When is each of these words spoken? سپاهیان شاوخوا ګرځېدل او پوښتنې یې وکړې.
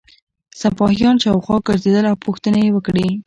سپاهیان 0.61 1.15
شاوخوا 1.23 1.57
ګرځېدل 1.67 2.05
او 2.11 2.15
پوښتنې 2.25 2.59
یې 2.65 2.71
وکړې. 2.73 3.07